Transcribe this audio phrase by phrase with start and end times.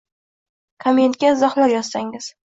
[0.85, 2.33] Kommentga izohlar yozsangiz